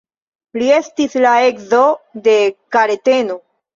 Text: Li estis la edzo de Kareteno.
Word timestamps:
Li 0.61 0.69
estis 0.77 1.17
la 1.25 1.33
edzo 1.49 1.83
de 2.29 2.37
Kareteno. 2.77 3.37